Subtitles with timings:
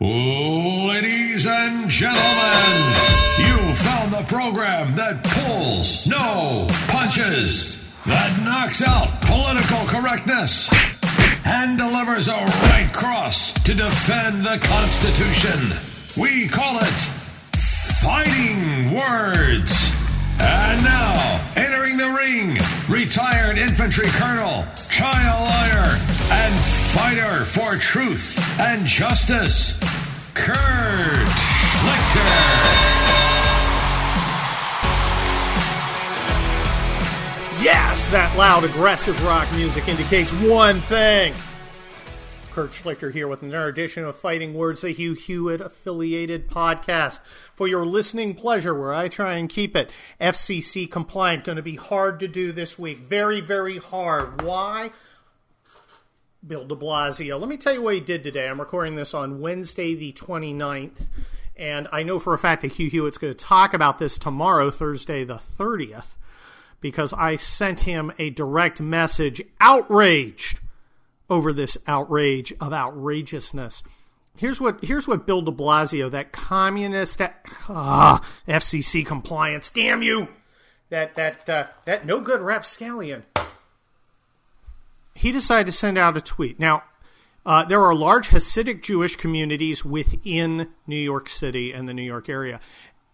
[0.00, 2.94] Ladies and gentlemen,
[3.36, 7.74] you found the program that pulls, no punches,
[8.06, 10.70] that knocks out political correctness,
[11.44, 15.72] and delivers a right cross to defend the Constitution.
[16.16, 16.98] We call it
[18.00, 19.74] Fighting Words.
[20.38, 22.56] And now, entering the ring,
[22.88, 25.98] retired infantry colonel, trial lawyer,
[26.30, 26.54] and
[26.94, 29.78] fighter for truth and justice,
[30.38, 31.28] Kurt
[31.66, 32.24] Schlichter.
[37.60, 41.34] Yes, that loud, aggressive rock music indicates one thing.
[42.52, 47.18] Kurt Schlichter here with another edition of Fighting Words, the Hugh Hewitt affiliated podcast.
[47.54, 51.76] For your listening pleasure, where I try and keep it FCC compliant, going to be
[51.76, 52.98] hard to do this week.
[53.00, 54.42] Very, very hard.
[54.42, 54.92] Why?
[56.46, 57.38] Bill de Blasio.
[57.38, 58.48] Let me tell you what he did today.
[58.48, 61.08] I'm recording this on Wednesday, the 29th.
[61.56, 64.70] And I know for a fact that Hugh Hewitt's going to talk about this tomorrow,
[64.70, 66.14] Thursday, the 30th,
[66.80, 70.60] because I sent him a direct message outraged
[71.28, 73.82] over this outrage of outrageousness.
[74.36, 80.28] Here's what here's what Bill De Blasio, that communist, that ah, FCC compliance, damn you,
[80.90, 83.24] that that uh, that no good rapscallion.
[85.18, 86.60] He decided to send out a tweet.
[86.60, 86.84] Now,
[87.44, 92.28] uh, there are large Hasidic Jewish communities within New York City and the New York
[92.28, 92.60] area,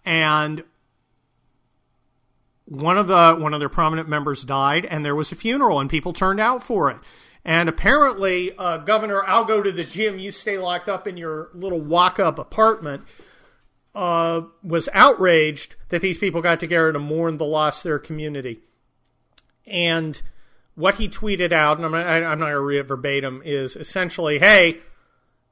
[0.05, 0.65] and
[2.67, 5.89] one of the one of their prominent members died, and there was a funeral, and
[5.89, 6.99] people turned out for it.
[7.43, 10.19] And apparently, uh, Governor, I'll go to the gym.
[10.19, 13.05] You stay locked up in your little walk up apartment.
[13.95, 18.59] Uh, was outraged that these people got together to mourn the loss of their community.
[19.67, 20.21] And
[20.75, 24.39] what he tweeted out, and I'm, I'm not going to read it verbatim, is essentially,
[24.39, 24.79] hey,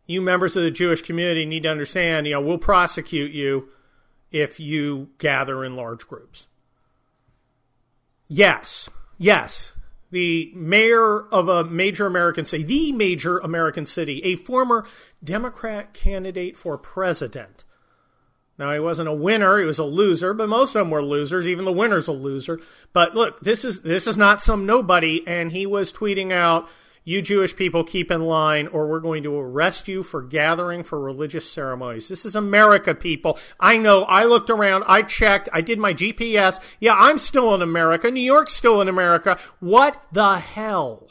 [0.06, 3.69] you members of the Jewish community need to understand, you know, we'll prosecute you
[4.31, 6.48] if you gather in large groups.
[8.29, 8.89] Yes,
[9.19, 9.73] yes,
[10.11, 14.86] the mayor of a major American city, the major American city, a former
[15.23, 17.64] Democrat candidate for president.
[18.62, 21.48] Now, he wasn't a winner, he was a loser, but most of them were losers.
[21.48, 22.61] Even the winner's a loser.
[22.92, 26.68] But look, this is this is not some nobody, and he was tweeting out
[27.02, 31.01] you Jewish people keep in line, or we're going to arrest you for gathering for
[31.01, 32.06] religious ceremonies.
[32.06, 33.36] This is America, people.
[33.58, 34.05] I know.
[34.05, 34.84] I looked around.
[34.86, 35.48] I checked.
[35.52, 36.61] I did my GPS.
[36.78, 38.12] Yeah, I'm still in America.
[38.12, 39.40] New York's still in America.
[39.58, 41.08] What the hell?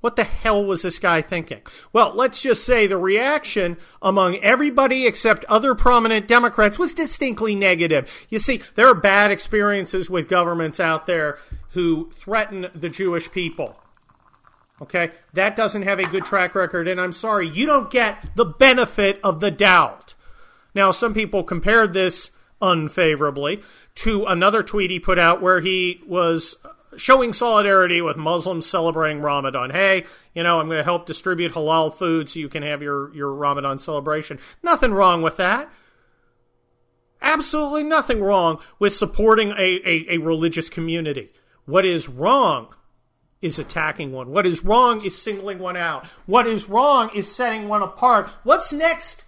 [0.00, 1.60] What the hell was this guy thinking?
[1.92, 8.26] Well, let's just say the reaction among everybody except other prominent Democrats was distinctly negative.
[8.30, 11.38] You see, there are bad experiences with governments out there
[11.70, 13.76] who threaten the Jewish people.
[14.80, 15.10] Okay?
[15.34, 19.20] That doesn't have a good track record, and I'm sorry, you don't get the benefit
[19.22, 20.14] of the doubt.
[20.74, 22.30] Now, some people compared this
[22.62, 23.62] unfavorably
[23.96, 26.56] to another tweet he put out where he was
[26.96, 29.70] showing solidarity with Muslims celebrating Ramadan.
[29.70, 33.14] Hey, you know, I'm going to help distribute halal food so you can have your,
[33.14, 34.38] your Ramadan celebration.
[34.62, 35.70] Nothing wrong with that.
[37.22, 41.30] Absolutely nothing wrong with supporting a, a, a religious community.
[41.66, 42.74] What is wrong
[43.42, 44.30] is attacking one.
[44.30, 46.06] What is wrong is singling one out.
[46.26, 48.28] What is wrong is setting one apart.
[48.42, 49.24] What's next?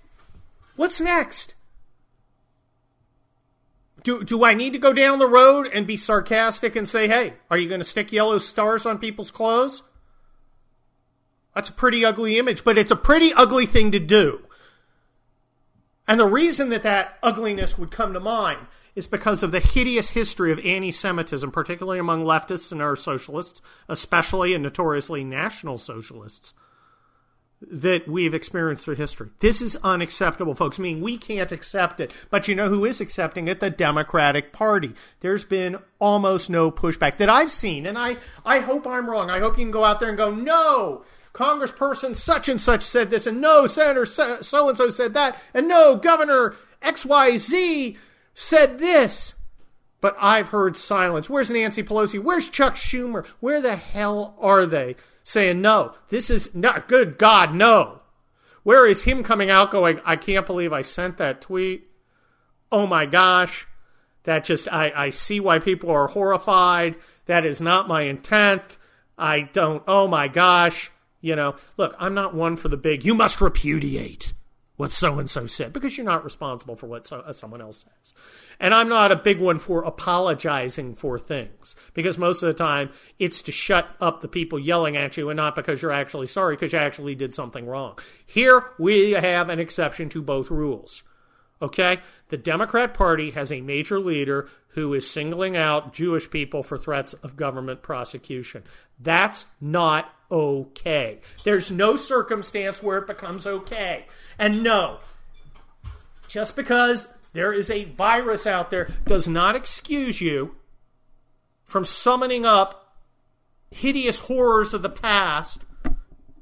[0.77, 1.55] What's next?
[4.03, 7.35] Do, do I need to go down the road and be sarcastic and say, hey,
[7.51, 9.83] are you going to stick yellow stars on people's clothes?
[11.55, 14.43] That's a pretty ugly image, but it's a pretty ugly thing to do.
[16.09, 20.11] And the reason that that ugliness would come to mind is because of the hideous
[20.11, 26.55] history of anti Semitism, particularly among leftists and our socialists, especially and notoriously national socialists,
[27.71, 29.31] that we've experienced through history.
[29.41, 30.79] This is unacceptable, folks.
[30.79, 32.13] I mean, we can't accept it.
[32.31, 33.61] But you know who is accepting it?
[33.61, 34.95] The Democratic Party.
[35.21, 37.87] There's been almost no pushback that I've seen.
[37.87, 39.31] And I, I hope I'm wrong.
[39.31, 43.11] I hope you can go out there and go, no, Congressperson such and such said
[43.11, 47.97] this, and no, Senator so and so said that, and no, Governor XYZ
[48.35, 49.35] said this.
[50.01, 51.31] But I've heard silence.
[51.31, 52.21] Where's Nancy Pelosi?
[52.21, 53.25] Where's Chuck Schumer?
[53.39, 54.97] Where the hell are they?
[55.25, 57.19] Saying, no, this is not good.
[57.19, 58.01] God, no.
[58.63, 61.89] Where is him coming out going, I can't believe I sent that tweet.
[62.71, 63.67] Oh my gosh.
[64.25, 66.97] That just, I, I see why people are horrified.
[67.27, 68.79] That is not my intent.
[69.19, 70.91] I don't, oh my gosh.
[71.21, 74.33] You know, look, I'm not one for the big, you must repudiate
[74.83, 77.85] what so and so said because you're not responsible for what so, uh, someone else
[77.85, 78.13] says.
[78.59, 82.91] And I'm not a big one for apologizing for things because most of the time
[83.17, 86.57] it's to shut up the people yelling at you and not because you're actually sorry
[86.57, 87.97] because you actually did something wrong.
[88.27, 91.05] Here we have an exception to both rules.
[91.63, 92.01] Okay?
[92.31, 97.13] The Democrat Party has a major leader who is singling out Jewish people for threats
[97.13, 98.65] of government prosecution.
[98.99, 101.21] That's not okay.
[101.45, 104.07] There's no circumstance where it becomes okay.
[104.39, 104.99] And no,
[106.27, 110.57] just because there is a virus out there does not excuse you
[111.65, 112.97] from summoning up
[113.71, 115.65] hideous horrors of the past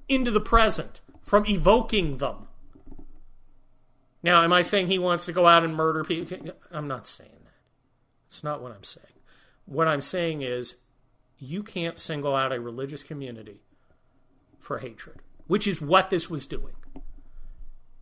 [0.09, 2.49] into the present, from evoking them.
[4.23, 6.51] Now, am I saying he wants to go out and murder people?
[6.71, 7.55] I'm not saying that.
[8.27, 9.07] It's not what I'm saying.
[9.67, 10.77] What I'm saying is
[11.39, 13.61] you can't single out a religious community
[14.61, 16.75] for hatred, which is what this was doing.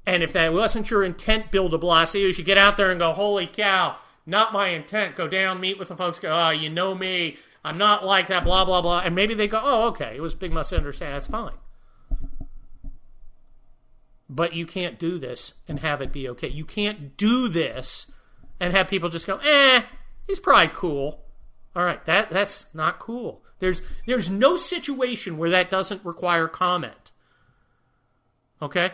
[0.06, 2.99] And if that wasn't your intent, Bill de Blasio, you should get out there and
[2.99, 5.16] go, holy cow, not my intent.
[5.16, 7.37] Go down, meet with the folks, go, oh, you know me.
[7.64, 9.00] I'm not like that, blah, blah, blah.
[9.00, 11.14] And maybe they go, oh, okay, it was big misunderstanding.
[11.14, 11.55] That's fine.
[14.31, 16.49] But you can't do this and have it be okay.
[16.49, 18.11] You can't do this
[18.61, 19.82] and have people just go, eh,
[20.26, 21.25] he's probably cool.
[21.78, 23.40] All right, that that's not cool.
[23.60, 27.12] There's there's no situation where that doesn't require comment.
[28.60, 28.90] Okay?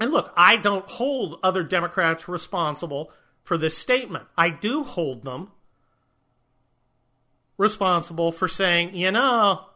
[0.00, 3.12] And look, I don't hold other Democrats responsible
[3.42, 4.24] for this statement.
[4.34, 5.50] I do hold them
[7.58, 9.66] responsible for saying, you know,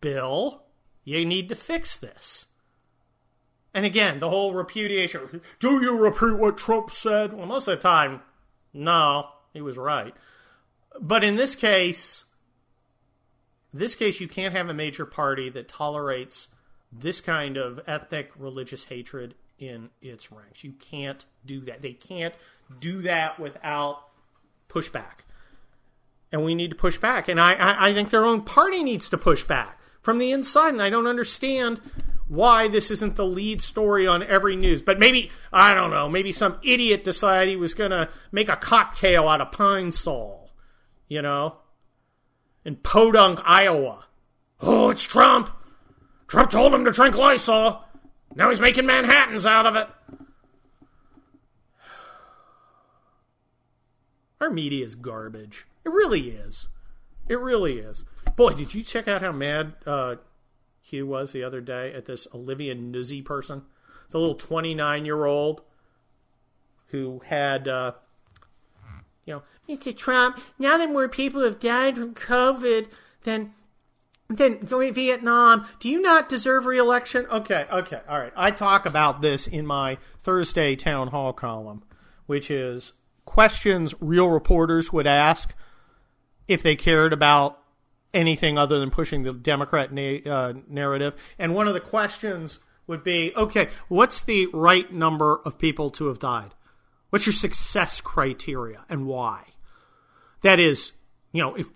[0.00, 0.62] Bill,
[1.04, 2.46] you need to fix this.
[3.74, 5.42] And again, the whole repudiation.
[5.58, 7.34] Do you repeat what Trump said?
[7.34, 8.22] Well, most of the time,
[8.72, 10.14] no, he was right.
[10.98, 12.24] But in this case,
[13.72, 16.48] this case, you can't have a major party that tolerates
[16.92, 20.64] this kind of ethnic religious hatred in its ranks.
[20.64, 21.82] You can't do that.
[21.82, 22.34] They can't
[22.80, 24.08] do that without
[24.68, 25.24] pushback.
[26.32, 27.28] And we need to push back.
[27.28, 30.70] And I, I, I think their own party needs to push back from the inside.
[30.70, 31.80] And I don't understand
[32.28, 34.80] why this isn't the lead story on every news.
[34.80, 38.56] But maybe, I don't know, maybe some idiot decided he was going to make a
[38.56, 40.39] cocktail out of Pine-Sol,
[41.10, 41.56] you know,
[42.64, 44.06] in Podunk, Iowa.
[44.62, 45.50] Oh, it's Trump.
[46.28, 47.84] Trump told him to drink Lysol.
[48.34, 49.88] Now he's making Manhattans out of it.
[54.40, 55.66] Our media is garbage.
[55.84, 56.68] It really is.
[57.28, 58.04] It really is.
[58.36, 60.14] Boy, did you check out how mad uh,
[60.80, 63.62] Hugh was the other day at this Olivia Nuzzi person?
[64.10, 65.62] The little 29 year old
[66.86, 67.94] who had, uh,
[69.24, 69.96] you know, Mr.
[69.96, 72.88] Trump, now that more people have died from COVID
[73.22, 73.52] than
[74.28, 77.26] then Vietnam, do you not deserve reelection?
[77.26, 78.32] Okay, okay, all right.
[78.36, 81.82] I talk about this in my Thursday town hall column,
[82.26, 82.92] which is
[83.24, 85.54] questions real reporters would ask
[86.46, 87.58] if they cared about
[88.14, 91.14] anything other than pushing the Democrat na- uh, narrative.
[91.38, 96.06] And one of the questions would be okay, what's the right number of people to
[96.06, 96.54] have died?
[97.10, 99.44] What's your success criteria and why?
[100.42, 100.92] That is,
[101.32, 101.66] you know, if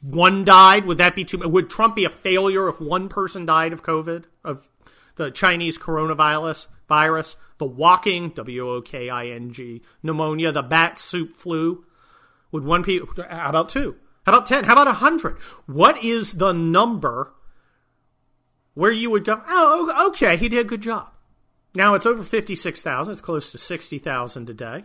[0.00, 1.38] one died, would that be too?
[1.38, 4.68] Would Trump be a failure if one person died of COVID, of
[5.16, 10.98] the Chinese coronavirus, virus, the walking W O K I N G pneumonia, the bat
[10.98, 11.84] soup flu?
[12.52, 13.08] Would one people?
[13.28, 13.96] How about two?
[14.26, 14.64] How about ten?
[14.64, 15.38] How about a hundred?
[15.66, 17.32] What is the number
[18.74, 19.42] where you would go?
[19.48, 21.13] Oh, okay, he did a good job.
[21.74, 23.12] Now it's over fifty-six thousand.
[23.12, 24.84] It's close to sixty thousand today.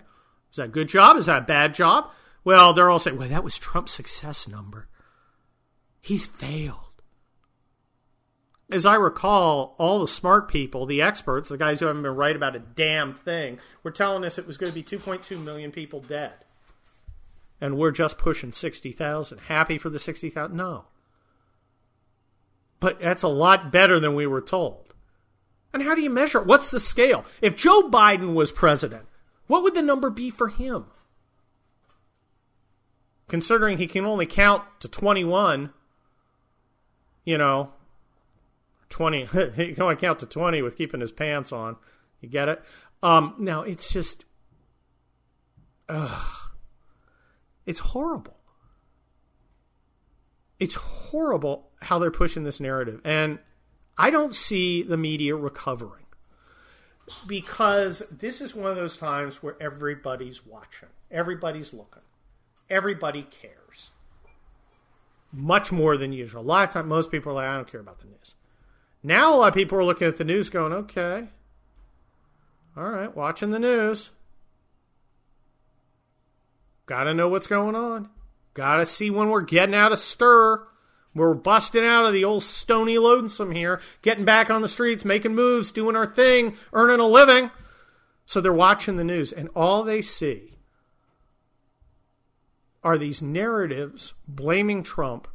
[0.51, 1.17] Is that a good job?
[1.17, 2.09] Is that a bad job?
[2.43, 4.87] Well, they're all saying, well, that was Trump's success number.
[5.99, 7.03] He's failed.
[8.71, 12.35] As I recall, all the smart people, the experts, the guys who haven't been right
[12.35, 15.99] about a damn thing, were telling us it was going to be 2.2 million people
[15.99, 16.33] dead.
[17.59, 19.39] And we're just pushing 60,000.
[19.41, 20.55] Happy for the 60,000?
[20.55, 20.85] No.
[22.79, 24.88] But that's a lot better than we were told.
[25.73, 26.47] And how do you measure it?
[26.47, 27.25] What's the scale?
[27.41, 29.05] If Joe Biden was president,
[29.47, 30.85] what would the number be for him?
[33.29, 35.71] considering he can only count to 21,
[37.23, 37.71] you know,
[38.89, 41.77] 20, he can only count to 20 with keeping his pants on.
[42.19, 42.61] You get it?
[43.01, 44.25] Um, now, it's just,
[45.87, 46.51] ugh,
[47.65, 48.35] it's horrible.
[50.59, 52.99] It's horrible how they're pushing this narrative.
[53.05, 53.39] And
[53.99, 56.05] I don't see the media recovering
[57.27, 62.03] because this is one of those times where everybody's watching, everybody's looking
[62.69, 63.89] everybody cares.
[65.31, 66.41] Much more than usual.
[66.41, 68.35] A lot of times, most people are like, I don't care about the news.
[69.03, 71.27] Now, a lot of people are looking at the news going, okay,
[72.75, 74.09] All right, watching the news.
[76.85, 78.09] Got to know what's going on.
[78.53, 80.65] Got to see when we're getting out of stir.
[81.15, 85.35] We're busting out of the old stony lonesome here, getting back on the streets, making
[85.35, 87.51] moves, doing our thing, earning a living.
[88.25, 90.59] So they're watching the news, and all they see
[92.83, 95.27] are these narratives blaming Trump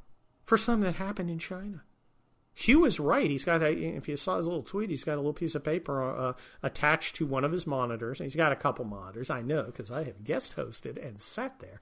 [0.45, 1.83] for something that happened in China.
[2.57, 3.29] Hugh is right.
[3.29, 6.03] He's got, if you saw his little tweet, he's got a little piece of paper
[6.03, 8.21] uh, attached to one of his monitors.
[8.21, 9.29] And He's got a couple monitors.
[9.29, 11.81] I know because I have guest hosted and sat there.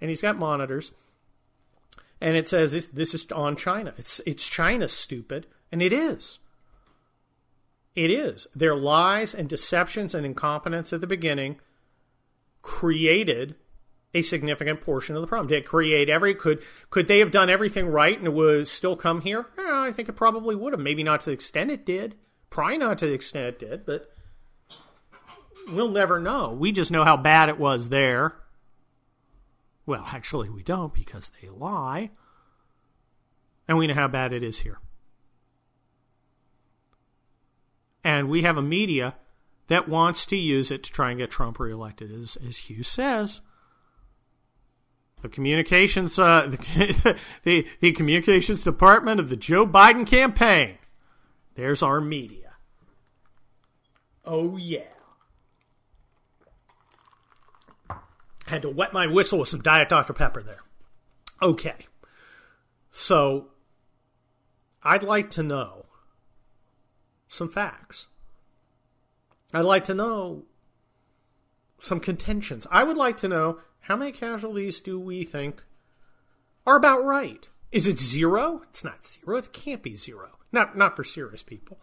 [0.00, 0.92] And he's got monitors.
[2.20, 3.94] And it says this is on China.
[3.96, 5.46] It's, it's China, stupid.
[5.70, 6.38] And it is.
[7.94, 8.46] It is.
[8.54, 11.60] Their lies and deceptions and incompetence at the beginning
[12.62, 13.54] created
[14.14, 15.48] a significant portion of the problem.
[15.48, 18.96] Did it create every could could they have done everything right and it would still
[18.96, 19.46] come here?
[19.58, 20.80] Yeah, I think it probably would have.
[20.80, 22.14] Maybe not to the extent it did.
[22.50, 24.08] Probably not to the extent it did, but
[25.72, 26.52] we'll never know.
[26.52, 28.34] We just know how bad it was there.
[29.86, 32.10] Well, actually, we don't because they lie.
[33.68, 34.78] And we know how bad it is here.
[38.02, 39.14] And we have a media
[39.68, 43.40] that wants to use it to try and get Trump reelected, as, as Hugh says.
[45.22, 50.76] The communications, uh, the, the, the communications department of the Joe Biden campaign.
[51.54, 52.56] There's our media.
[54.26, 54.93] Oh yeah.
[58.46, 60.12] Had to wet my whistle with some Diet Dr.
[60.12, 60.60] Pepper there.
[61.40, 61.86] Okay.
[62.90, 63.48] So,
[64.82, 65.86] I'd like to know
[67.26, 68.06] some facts.
[69.52, 70.44] I'd like to know
[71.78, 72.66] some contentions.
[72.70, 75.62] I would like to know how many casualties do we think
[76.66, 77.48] are about right?
[77.70, 78.62] Is it zero?
[78.70, 79.36] It's not zero.
[79.36, 80.38] It can't be zero.
[80.52, 81.80] Not not for serious people.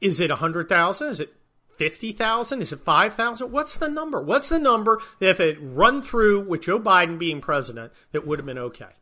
[0.00, 1.08] Is it 100,000?
[1.08, 1.34] Is it
[1.76, 2.62] 50,000?
[2.62, 3.50] Is it 5,000?
[3.50, 4.22] What's the number?
[4.22, 8.46] What's the number if it run through with Joe Biden being president that would have
[8.46, 8.96] been okay?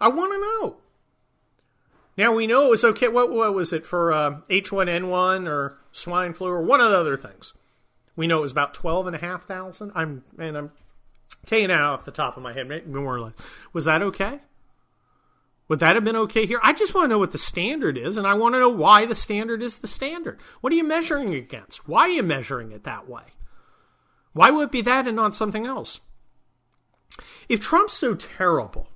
[0.00, 0.76] I want to know.
[2.16, 3.08] Now we know it was okay.
[3.08, 7.16] What, what was it for uh, H1N1 or swine flu or one of the other
[7.16, 7.52] things?
[8.16, 9.92] We know it was about twelve and a half thousand.
[9.94, 10.72] I'm and I'm
[11.46, 13.32] taking that off the top of my head, more or less.
[13.72, 14.40] Was that okay?
[15.70, 16.58] Would that have been okay here?
[16.64, 19.06] I just want to know what the standard is, and I want to know why
[19.06, 20.40] the standard is the standard.
[20.60, 21.86] What are you measuring against?
[21.88, 23.22] Why are you measuring it that way?
[24.32, 26.00] Why would it be that and not something else?
[27.48, 28.88] If Trump's so terrible,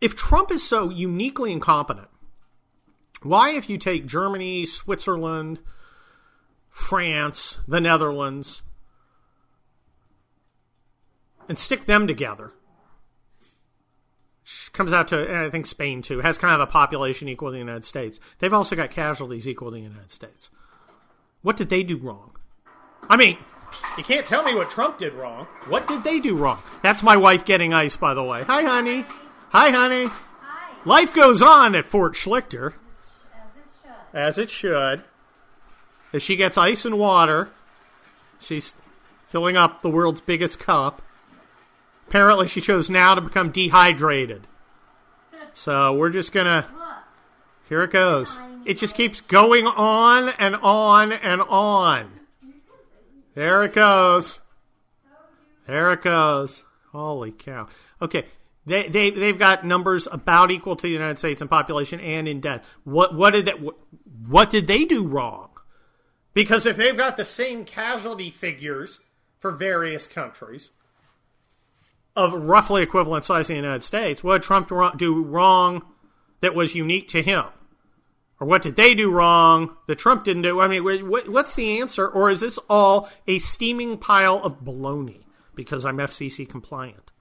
[0.00, 2.08] if Trump is so uniquely incompetent,
[3.24, 5.58] why, if you take Germany, Switzerland,
[6.70, 8.62] France, the Netherlands,
[11.48, 12.52] and stick them together.
[14.74, 17.58] Comes out to, I think, Spain too, has kind of a population equal to the
[17.58, 18.18] United States.
[18.40, 20.50] They've also got casualties equal to the United States.
[21.42, 22.32] What did they do wrong?
[23.08, 23.38] I mean,
[23.96, 25.46] you can't tell me what Trump did wrong.
[25.68, 26.60] What did they do wrong?
[26.82, 28.42] That's my wife getting ice, by the way.
[28.42, 29.04] Hi, honey.
[29.50, 30.06] Hi, honey.
[30.06, 30.76] Hi.
[30.84, 32.74] Life goes on at Fort Schlichter.
[33.32, 34.18] As it should.
[34.18, 35.04] As it should.
[36.12, 37.50] As she gets ice and water,
[38.40, 38.74] she's
[39.28, 41.00] filling up the world's biggest cup.
[42.08, 44.48] Apparently, she chose now to become dehydrated.
[45.54, 46.66] So we're just gonna.
[47.68, 48.38] Here it goes.
[48.66, 52.20] It just keeps going on and on and on.
[53.34, 54.40] There it goes.
[55.66, 56.64] There it goes.
[56.92, 57.68] Holy cow.
[58.02, 58.24] Okay.
[58.66, 62.40] They, they, they've got numbers about equal to the United States in population and in
[62.40, 62.64] death.
[62.84, 63.76] What, what did that, what,
[64.26, 65.50] what did they do wrong?
[66.32, 69.00] Because if they've got the same casualty figures
[69.38, 70.70] for various countries
[72.16, 75.82] of roughly equivalent size in the United States, what did Trump do wrong
[76.40, 77.44] that was unique to him?
[78.40, 80.60] Or what did they do wrong that Trump didn't do?
[80.60, 82.06] I mean, what's the answer?
[82.06, 87.12] Or is this all a steaming pile of baloney because I'm FCC compliant?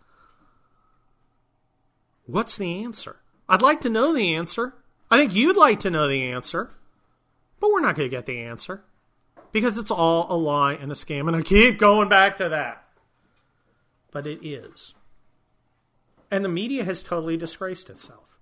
[2.25, 3.17] What's the answer?
[3.47, 4.73] I'd like to know the answer.
[5.11, 6.71] I think you'd like to know the answer.
[7.59, 8.83] But we're not going to get the answer
[9.51, 11.27] because it's all a lie and a scam.
[11.27, 12.82] And I keep going back to that.
[14.13, 14.93] But it is.
[16.31, 18.37] And the media has totally disgraced itself.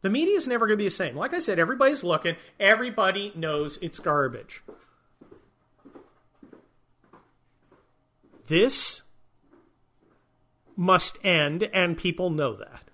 [0.00, 1.16] The media is never going to be the same.
[1.16, 4.62] Like I said, everybody's looking, everybody knows it's garbage.
[8.46, 9.02] This
[10.76, 12.84] must end, and people know that.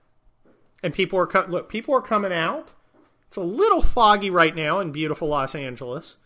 [0.82, 2.72] And people are co- look, people are coming out.
[3.28, 6.16] It's a little foggy right now in beautiful Los Angeles.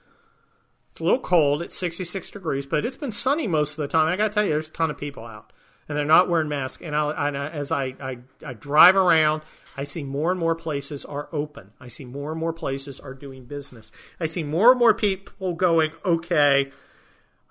[0.92, 1.62] It's a little cold.
[1.62, 4.08] It's 66 degrees, but it's been sunny most of the time.
[4.08, 5.52] I got to tell you, there's a ton of people out.
[5.88, 6.82] And they're not wearing masks.
[6.82, 9.42] And, and I, as I, I, I drive around,
[9.76, 11.70] I see more and more places are open.
[11.80, 13.90] I see more and more places are doing business.
[14.18, 16.70] I see more and more people going, okay,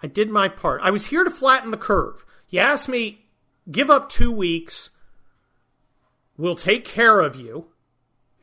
[0.03, 0.82] I did my part.
[0.84, 2.25] I was here to flatten the curve.
[2.50, 3.25] You asked me,
[3.72, 4.91] give up two weeks.
[6.38, 7.67] We'll take care of you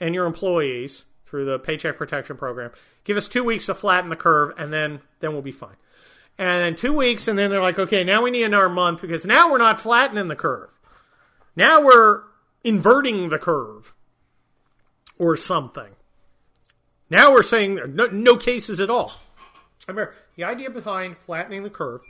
[0.00, 2.70] and your employees through the Paycheck Protection Program.
[3.04, 5.76] Give us two weeks to flatten the curve, and then then we'll be fine.
[6.36, 9.24] And then two weeks, and then they're like, okay, now we need another month because
[9.24, 10.70] now we're not flattening the curve.
[11.54, 12.22] Now we're
[12.64, 13.94] inverting the curve
[15.18, 15.92] or something.
[17.08, 19.12] Now we're saying no, no cases at all.
[19.86, 22.00] Remember the idea behind flattening the curve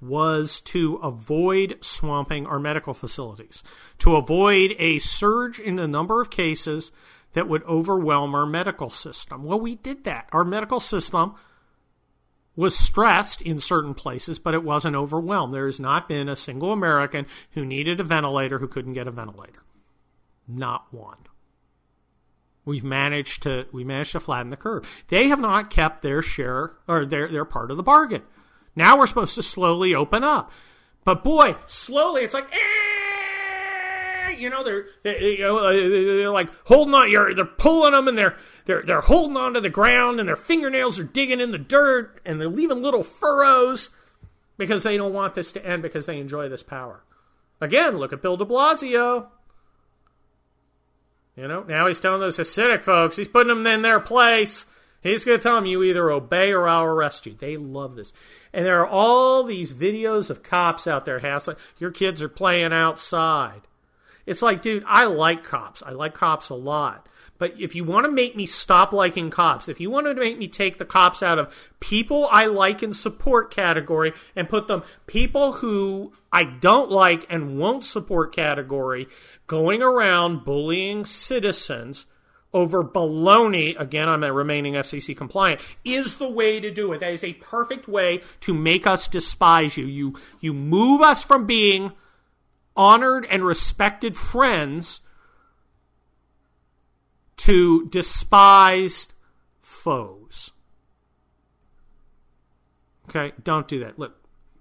[0.00, 3.62] was to avoid swamping our medical facilities,
[3.98, 6.90] to avoid a surge in the number of cases
[7.34, 9.44] that would overwhelm our medical system.
[9.44, 10.28] Well, we did that.
[10.32, 11.36] Our medical system
[12.54, 15.54] was stressed in certain places, but it wasn't overwhelmed.
[15.54, 19.12] There has not been a single American who needed a ventilator who couldn't get a
[19.12, 19.62] ventilator.
[20.46, 21.16] Not one.
[22.64, 24.86] We've managed to we managed to flatten the curve.
[25.08, 28.22] They have not kept their share or their their part of the bargain.
[28.76, 30.52] Now we're supposed to slowly open up.
[31.04, 32.81] But boy, slowly it's like eh,
[34.38, 38.08] you know they're, they're, you know, uh, they're like holding on you're they're pulling them
[38.08, 38.36] and they're
[38.66, 42.40] they're they're holding onto the ground and their fingernails are digging in the dirt and
[42.40, 43.90] they're leaving little furrows
[44.56, 47.02] because they don't want this to end because they enjoy this power.
[47.60, 49.28] Again, look at Bill de Blasio.
[51.36, 54.66] You know, now he's telling those Hasidic folks, he's putting them in their place.
[55.02, 57.34] He's going to tell them, you either obey or I'll arrest you.
[57.34, 58.12] They love this.
[58.52, 61.56] And there are all these videos of cops out there hassling.
[61.78, 63.62] Your kids are playing outside.
[64.26, 65.82] It's like, dude, I like cops.
[65.82, 67.08] I like cops a lot.
[67.38, 70.38] But if you want to make me stop liking cops, if you want to make
[70.38, 74.84] me take the cops out of people I like and support category and put them
[75.06, 79.08] people who I don't like and won't support category,
[79.48, 82.06] going around bullying citizens
[82.54, 87.00] over baloney, again, I'm a remaining FCC compliant, is the way to do it.
[87.00, 89.86] That is a perfect way to make us despise you.
[89.86, 91.92] You, you move us from being
[92.76, 95.00] honored and respected friends
[97.38, 99.12] to despised
[99.60, 100.52] foes.
[103.08, 103.98] Okay, don't do that.
[103.98, 104.16] Look,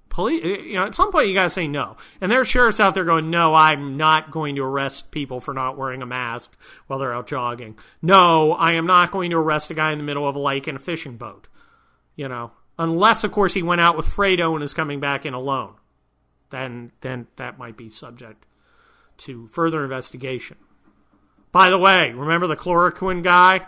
[0.10, 1.96] police, you know, at some point you got to say no.
[2.20, 5.54] And there are sheriffs out there going, no, I'm not going to arrest people for
[5.54, 6.56] not wearing a mask
[6.88, 7.78] while they're out jogging.
[8.02, 10.68] No, I am not going to arrest a guy in the middle of a lake
[10.68, 11.48] in a fishing boat.
[12.16, 15.34] You know, unless, of course, he went out with Fredo and is coming back in
[15.34, 15.76] alone.
[16.52, 18.46] Then, then that might be subject
[19.18, 20.58] to further investigation.
[21.52, 23.68] By the way, remember the chloroquine guy?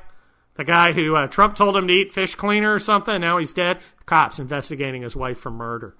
[0.56, 3.22] The guy who uh, Trump told him to eat fish cleaner or something?
[3.22, 3.80] Now he's dead.
[4.06, 5.96] Cops investigating his wife for murder.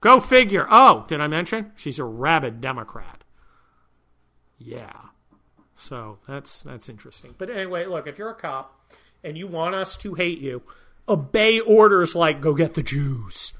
[0.00, 0.66] Go figure.
[0.70, 1.72] Oh, did I mention?
[1.74, 3.24] She's a rabid Democrat.
[4.58, 4.92] Yeah.
[5.74, 7.34] So that's that's interesting.
[7.36, 8.80] But anyway, look, if you're a cop
[9.24, 10.62] and you want us to hate you,
[11.08, 13.52] obey orders like go get the Jews.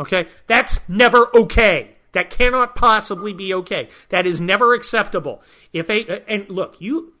[0.00, 0.26] Okay?
[0.46, 1.96] That's never okay.
[2.12, 3.88] That cannot possibly be okay.
[4.08, 5.42] That is never acceptable.
[5.72, 7.12] If a and look, you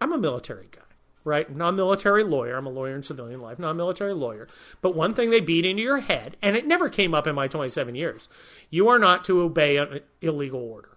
[0.00, 0.80] I'm a military guy,
[1.24, 1.54] right?
[1.54, 2.56] Non-military lawyer.
[2.56, 4.48] I'm a lawyer in civilian life, non-military lawyer.
[4.80, 7.48] But one thing they beat into your head, and it never came up in my
[7.48, 8.28] 27 years,
[8.70, 10.96] you are not to obey an illegal order.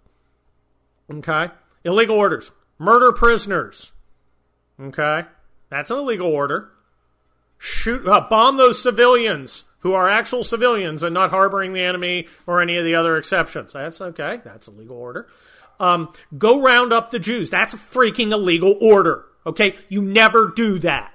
[1.11, 1.49] Okay?
[1.83, 2.51] Illegal orders.
[2.77, 3.91] Murder prisoners.
[4.79, 5.25] Okay?
[5.69, 6.69] That's an illegal order.
[7.57, 12.61] Shoot, uh, bomb those civilians who are actual civilians and not harboring the enemy or
[12.61, 13.73] any of the other exceptions.
[13.73, 14.41] That's okay.
[14.43, 15.27] That's a legal order.
[15.79, 17.49] Um, go round up the Jews.
[17.49, 19.25] That's a freaking illegal order.
[19.45, 19.75] Okay?
[19.89, 21.13] You never do that.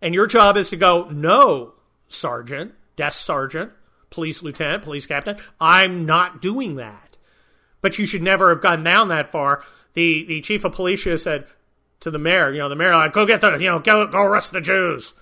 [0.00, 1.74] And your job is to go, no,
[2.08, 3.72] sergeant, desk sergeant,
[4.10, 7.16] police lieutenant, police captain, I'm not doing that.
[7.80, 9.62] But you should never have gone down that far.
[9.94, 11.46] The, the chief of police said
[12.00, 14.22] to the mayor, you know, the mayor, like, go get the, you know, go, go
[14.22, 15.12] arrest the Jews.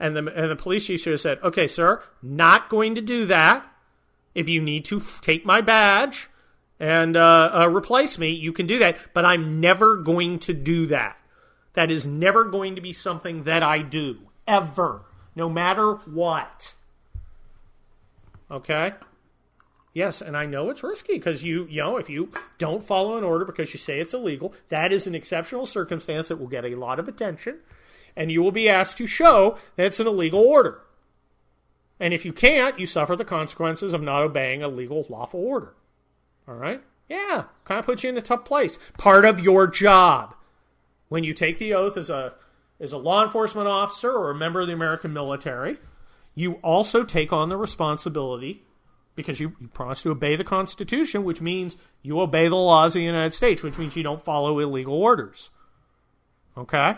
[0.00, 3.26] And the, and the police chief should have said, okay, sir, not going to do
[3.26, 3.66] that.
[4.34, 6.30] If you need to f- take my badge
[6.80, 8.96] and uh, uh, replace me, you can do that.
[9.12, 11.18] But I'm never going to do that.
[11.74, 15.02] That is never going to be something that I do, ever,
[15.36, 16.74] no matter what.
[18.50, 18.94] Okay?
[19.92, 23.24] Yes, and I know it's risky because you, you know, if you don't follow an
[23.24, 26.74] order because you say it's illegal, that is an exceptional circumstance that will get a
[26.74, 27.60] lot of attention
[28.16, 30.82] and you will be asked to show that it's an illegal order.
[31.98, 35.74] And if you can't, you suffer the consequences of not obeying a legal, lawful order.
[36.48, 36.82] All right?
[37.08, 38.78] Yeah, kind of puts you in a tough place.
[38.96, 40.34] Part of your job
[41.08, 42.32] when you take the oath as a
[42.80, 45.76] as a law enforcement officer or a member of the American military,
[46.34, 48.62] you also take on the responsibility
[49.14, 53.00] because you, you promise to obey the Constitution, which means you obey the laws of
[53.00, 55.50] the United States, which means you don't follow illegal orders.
[56.56, 56.96] Okay?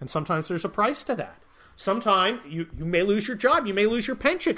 [0.00, 1.40] And sometimes there's a price to that.
[1.76, 4.56] Sometimes you, you may lose your job, you may lose your pension.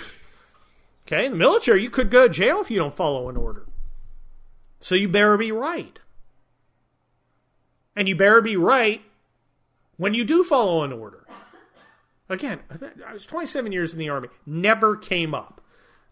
[1.07, 1.27] Okay?
[1.27, 3.67] In the military, you could go to jail if you don't follow an order.
[4.81, 5.99] So you better be right.
[7.95, 9.03] And you better be right
[9.97, 11.27] when you do follow an order.
[12.29, 12.61] Again,
[13.07, 15.61] I was 27 years in the Army, never came up.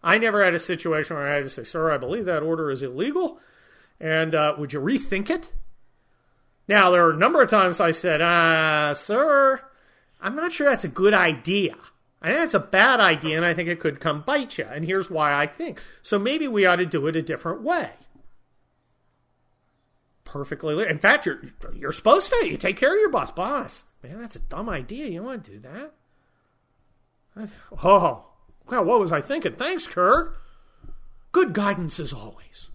[0.03, 2.71] I never had a situation where I had to say, Sir, I believe that order
[2.71, 3.39] is illegal,
[3.99, 5.53] and uh, would you rethink it?
[6.71, 9.61] Now, there are a number of times I said, uh, Sir,
[10.21, 11.75] I'm not sure that's a good idea.
[12.21, 14.65] I think that's a bad idea, and I think it could come bite you.
[14.65, 15.81] And here's why I think.
[16.01, 17.91] So maybe we ought to do it a different way
[20.31, 20.87] perfectly.
[20.87, 21.41] In fact, you're
[21.75, 22.47] you're supposed to.
[22.47, 23.31] You take care of your boss.
[23.31, 25.07] Boss, man, that's a dumb idea.
[25.07, 25.93] You don't want to do that.
[27.83, 28.25] Oh,
[28.69, 29.53] well, what was I thinking?
[29.53, 30.37] Thanks, Kurt.
[31.31, 32.69] Good guidance as always.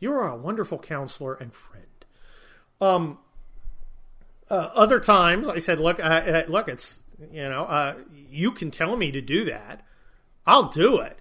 [0.00, 1.86] You are a wonderful counselor and friend.
[2.80, 3.18] Um,
[4.52, 7.94] uh, other times I said, look, uh, look, it's you know, uh,
[8.30, 9.80] you can tell me to do that.
[10.46, 11.18] I'll do it.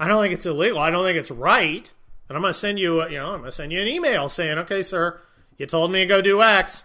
[0.00, 0.78] I don't think it's illegal.
[0.78, 1.88] I don't think it's right.
[2.28, 4.28] And I'm going to send you, you know, I'm going to send you an email
[4.28, 5.20] saying, okay, sir,
[5.56, 6.84] you told me to go do X.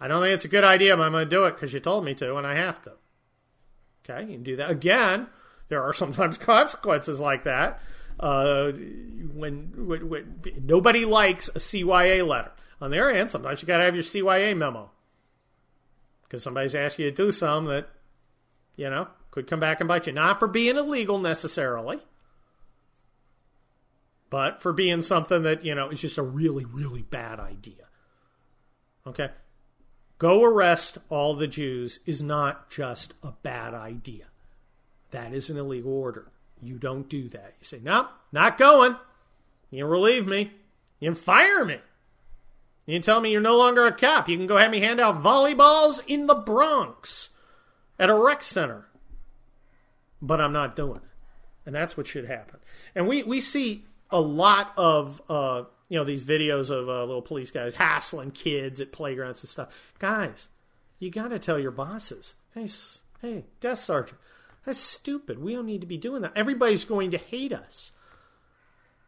[0.00, 1.80] I don't think it's a good idea, but I'm going to do it because you
[1.80, 2.92] told me to, and I have to.
[4.08, 5.26] Okay, you can do that again.
[5.68, 7.80] There are sometimes consequences like that.
[8.18, 8.72] Uh,
[9.34, 12.52] when, when, when, nobody likes a CYA letter.
[12.80, 14.90] On the other hand, sometimes you got to have your CYA memo
[16.24, 17.88] because somebody's asked you to do something that,
[18.76, 20.12] you know, could come back and bite you.
[20.12, 22.00] Not for being illegal necessarily,
[24.30, 27.84] but for being something that, you know, is just a really, really bad idea.
[29.06, 29.30] Okay?
[30.18, 34.26] Go arrest all the Jews is not just a bad idea.
[35.10, 36.32] That is an illegal order.
[36.60, 37.54] You don't do that.
[37.60, 38.96] You say, nope, not going.
[39.70, 40.52] You relieve me.
[40.98, 41.78] You fire me.
[42.86, 44.28] You can tell me you're no longer a cop.
[44.28, 47.30] You can go have me hand out volleyballs in the Bronx
[47.98, 48.86] at a rec center.
[50.20, 51.10] But I'm not doing it.
[51.66, 52.60] And that's what should happen.
[52.94, 57.22] And we, we see a lot of uh, you know these videos of uh, little
[57.22, 59.92] police guys hassling kids at playgrounds and stuff.
[59.98, 60.48] Guys,
[60.98, 62.68] you got to tell your bosses, hey,
[63.20, 64.18] hey, desk sergeant,
[64.64, 65.42] that's stupid.
[65.42, 66.32] We don't need to be doing that.
[66.36, 67.90] Everybody's going to hate us.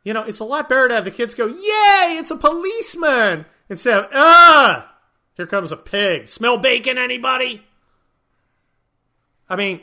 [0.05, 3.47] You know, it's a lot better to have the kids go, "Yay, it's a policeman!"
[3.69, 4.95] Instead of, "Ah,
[5.35, 6.29] here comes a pig.
[6.29, 7.65] Smell bacon, anybody?"
[9.49, 9.81] I mean,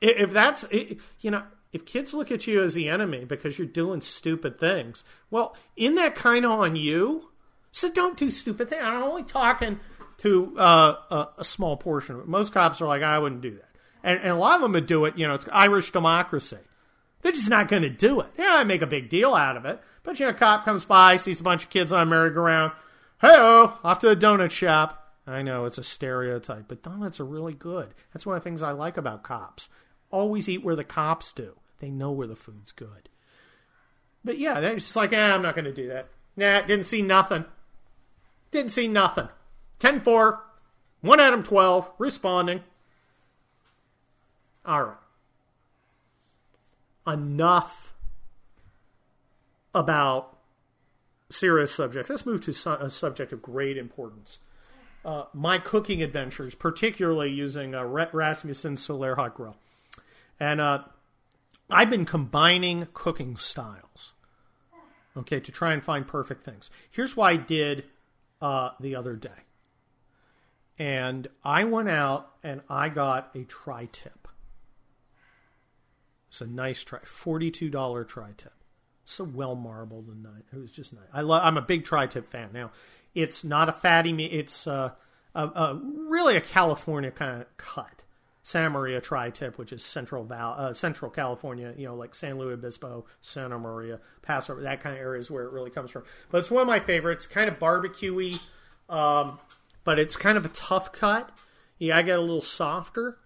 [0.00, 4.00] if that's you know if kids look at you as the enemy because you're doing
[4.00, 7.30] stupid things, well, in that kind of on you?
[7.70, 8.82] So don't do stupid things.
[8.82, 9.78] I'm only talking
[10.18, 12.28] to uh, a, a, small portion of it.
[12.28, 13.68] Most cops are like, I wouldn't do that.
[14.02, 16.58] And, and a lot of them would do it, you know, it's Irish democracy.
[17.22, 18.28] They're just not going to do it.
[18.36, 19.80] Yeah, I make a big deal out of it.
[20.02, 22.72] But, you know, a cop comes by, sees a bunch of kids on a merry-go-round.
[23.20, 25.16] Hey, off to the donut shop.
[25.26, 27.88] I know it's a stereotype, but donuts are really good.
[28.12, 29.68] That's one of the things I like about cops
[30.10, 31.56] always eat where the cops do.
[31.80, 33.08] They know where the food's good.
[34.24, 36.08] But yeah, they're just like, eh, I'm not going to do that.
[36.36, 37.44] Nah, didn't see nothing.
[38.50, 39.28] Didn't see nothing.
[39.80, 40.42] 10 4,
[41.00, 42.62] 1 Adam 12, responding.
[44.64, 44.96] All right.
[47.06, 47.94] Enough
[49.74, 50.37] about
[51.30, 52.10] serious subjects.
[52.10, 54.38] Let's move to a subject of great importance.
[55.04, 59.56] Uh, my cooking adventures, particularly using a Rhett Rasmussen Solaire Hot Grill.
[60.40, 60.84] And uh,
[61.70, 64.14] I've been combining cooking styles,
[65.16, 66.70] okay, to try and find perfect things.
[66.90, 67.84] Here's what I did
[68.40, 69.30] uh, the other day.
[70.78, 74.28] And I went out and I got a tri tip.
[76.28, 78.52] It's a nice try, $42 tri tip.
[79.08, 80.42] So well marbled and nice.
[80.52, 81.08] It was just nice.
[81.12, 82.50] I love, I'm a big tri tip fan.
[82.52, 82.72] Now,
[83.14, 84.90] it's not a fatty meat, it's uh,
[85.34, 88.04] a, a, really a California kind of cut.
[88.42, 92.54] Santa Maria tri-tip, which is central Val, uh, central California, you know, like San Luis
[92.54, 96.04] Obispo, Santa Maria, Paso, that kind of area is where it really comes from.
[96.30, 98.40] But it's one of my favorites, kind of barbecuey,
[98.88, 99.38] um,
[99.84, 101.30] but it's kind of a tough cut.
[101.78, 103.18] Yeah, I get a little softer.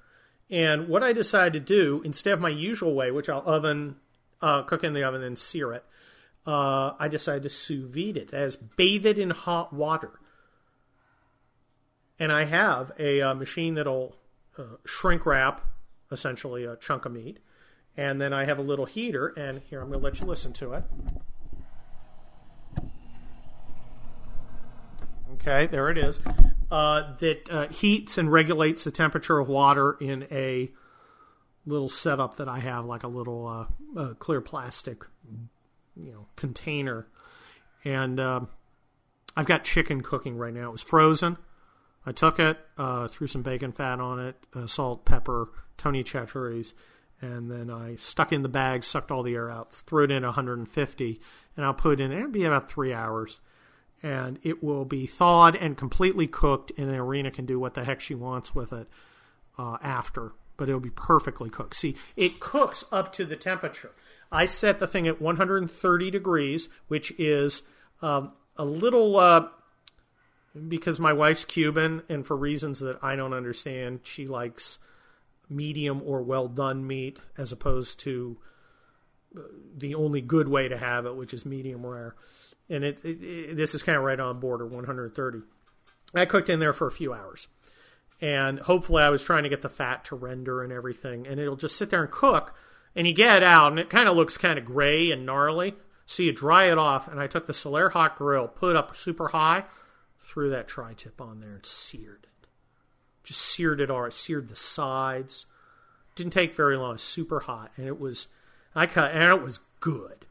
[0.51, 3.97] And what I decided to do, instead of my usual way, which I'll oven,
[4.43, 5.85] uh, cook in the oven and sear it,
[6.47, 8.35] uh, I decided to sous vide it.
[8.35, 10.19] As bathe it in hot water.
[12.19, 14.17] And I have a uh, machine that'll
[14.59, 15.63] uh, shrink wrap,
[16.11, 17.39] essentially a chunk of meat.
[17.97, 20.53] And then I have a little heater, and here I'm going to let you listen
[20.55, 20.85] to it.
[25.35, 26.21] Okay, there it is.
[26.71, 30.71] Uh, that uh, heats and regulates the temperature of water in a
[31.67, 35.05] little setup that I have, like a little uh, uh, clear plastic,
[35.97, 37.07] you know, container,
[37.85, 38.41] and uh,
[39.37, 40.69] I've got chicken cooking right now.
[40.69, 41.37] It was frozen.
[42.05, 46.75] I took it, uh, threw some bacon fat on it, uh, salt, pepper, Tony Chachere's,
[47.21, 50.25] and then I stuck in the bag, sucked all the air out, threw it in
[50.25, 51.21] 150,
[51.57, 52.11] and I'll put it in.
[52.11, 53.39] It'll be about three hours,
[54.03, 56.73] and it will be thawed and completely cooked.
[56.77, 58.89] And Arena can do what the heck she wants with it
[59.57, 61.75] uh, after, but it'll be perfectly cooked.
[61.75, 63.91] See, it cooks up to the temperature.
[64.31, 67.63] I set the thing at 130 degrees, which is
[68.01, 69.49] um, a little uh,
[70.69, 74.79] because my wife's Cuban, and for reasons that I don't understand, she likes
[75.51, 78.39] medium or well done meat as opposed to
[79.37, 79.41] uh,
[79.77, 82.15] the only good way to have it, which is medium rare.
[82.71, 85.41] And it, it, it this is kind of right on border 130.
[86.15, 87.49] I cooked in there for a few hours,
[88.23, 91.57] and hopefully I was trying to get the fat to render and everything, and it'll
[91.57, 92.55] just sit there and cook.
[92.95, 95.75] And you get it out, and it kind of looks kind of gray and gnarly.
[96.07, 98.95] So you dry it off, and I took the Solaire hot grill, put it up
[98.95, 99.65] super high,
[100.19, 102.47] threw that tri tip on there, and seared it.
[103.25, 105.47] Just seared it all right, seared the sides.
[106.15, 106.99] Didn't take very long.
[106.99, 108.29] super hot, and it was
[108.75, 110.27] I cut, and it was good.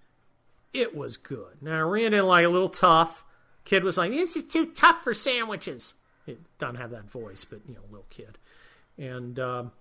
[0.73, 1.62] It was good.
[1.62, 3.25] Now I ran in like a little tough.
[3.65, 5.95] Kid was like, "This is too tough for sandwiches."
[6.27, 8.38] It doesn't have that voice, but you know, little kid,
[8.97, 9.71] and um,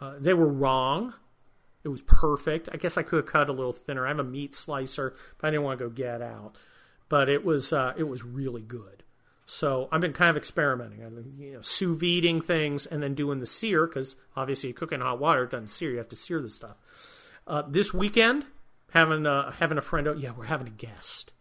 [0.00, 1.14] uh, they were wrong.
[1.82, 2.68] It was perfect.
[2.72, 4.06] I guess I could have cut a little thinner.
[4.06, 6.56] I have a meat slicer, but I didn't want to go get out.
[7.08, 9.02] But it was uh, it was really good.
[9.46, 11.04] So I've been kind of experimenting.
[11.04, 14.92] I'm you know, sous videing things and then doing the sear because obviously you cook
[14.92, 15.90] in hot water, it doesn't sear.
[15.90, 16.76] You have to sear the stuff.
[17.46, 18.46] Uh, this weekend,
[18.92, 20.08] having uh, having a friend.
[20.08, 21.32] Oh, yeah, we're having a guest.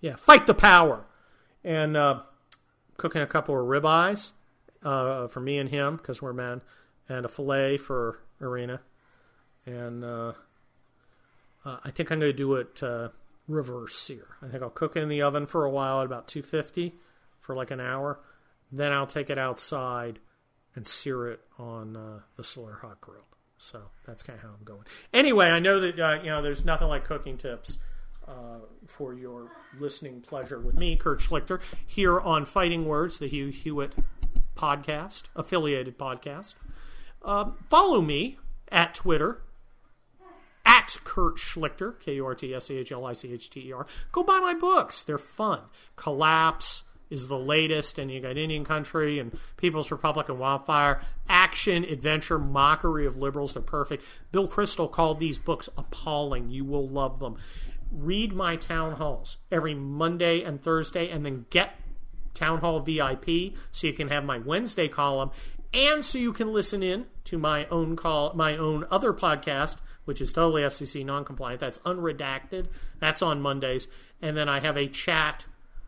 [0.00, 1.04] Yeah, fight the power,
[1.62, 2.22] and uh,
[2.96, 4.32] cooking a couple of ribeyes
[4.82, 6.60] uh, for me and him because we're men,
[7.08, 8.80] and a fillet for Arena.
[9.66, 10.32] and uh,
[11.64, 13.08] uh, I think I'm going to do it uh,
[13.46, 14.26] reverse sear.
[14.42, 16.94] I think I'll cook it in the oven for a while at about 250
[17.38, 18.20] for like an hour.
[18.70, 20.18] Then I'll take it outside
[20.74, 23.26] and sear it on uh, the Solaire hot grill.
[23.58, 24.84] So that's kind of how I'm going.
[25.12, 27.78] Anyway, I know that uh, you know there's nothing like cooking tips
[28.26, 33.48] uh, for your listening pleasure with me, Kurt Schlichter, here on Fighting Words, the Hugh
[33.48, 33.94] Hewitt
[34.56, 36.54] podcast, affiliated podcast.
[37.24, 38.38] Um, follow me
[38.70, 39.42] at Twitter
[40.64, 43.68] at Kurt Schlichter, K U R T S C H L I C H T
[43.68, 43.86] E R.
[44.10, 45.04] Go buy my books.
[45.04, 45.60] They're fun.
[45.96, 51.02] Collapse is the latest, and you got Indian Country and People's Republic and Wildfire.
[51.28, 53.52] Action, adventure, mockery of liberals.
[53.52, 54.02] They're perfect.
[54.32, 56.48] Bill Kristol called these books appalling.
[56.48, 57.36] You will love them.
[57.92, 61.74] Read my town halls every Monday and Thursday, and then get
[62.34, 65.30] Town Hall VIP so you can have my Wednesday column
[65.74, 70.20] and so you can listen in to my own call my own other podcast which
[70.20, 71.60] is totally FCC non-compliant.
[71.60, 72.66] That's unredacted.
[72.98, 73.88] That's on Mondays,
[74.20, 75.46] and then I have a chat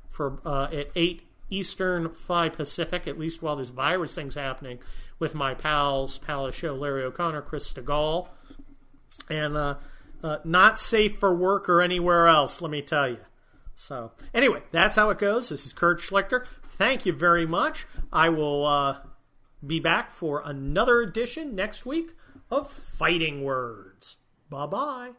[0.09, 4.79] for uh, at eight Eastern, five Pacific, at least while this virus thing's happening,
[5.19, 8.29] with my pals, Palace Show, Larry O'Connor, Chris Stigall,
[9.29, 9.75] and uh,
[10.25, 12.63] uh, not safe for work or anywhere else.
[12.63, 13.19] Let me tell you.
[13.77, 15.51] So anyway, that's how it goes.
[15.51, 16.47] This is Kurt Schlichter.
[16.79, 17.87] Thank you very much.
[18.13, 18.97] I will uh,
[19.65, 22.15] be back for another edition next week
[22.51, 24.17] of Fighting Words.
[24.49, 25.11] Bye bye.